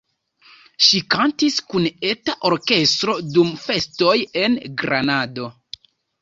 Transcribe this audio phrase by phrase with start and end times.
[0.85, 4.15] Ŝi kantis kun eta orkestro dum festoj
[4.47, 5.47] en Granado.